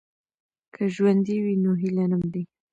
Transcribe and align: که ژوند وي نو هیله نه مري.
که 0.73 0.83
ژوند 0.95 1.25
وي 1.43 1.55
نو 1.63 1.71
هیله 1.81 2.05
نه 2.11 2.17
مري. 2.21 2.43